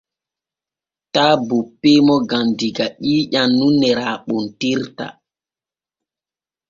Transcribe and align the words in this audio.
Taa 1.13 1.35
bonpen 1.47 1.97
mo 2.05 2.15
gam 2.29 2.47
diga 2.59 2.85
ƴiiƴan 3.05 3.49
nun 3.57 3.73
ne 3.81 3.89
raaɓontirta. 3.99 5.05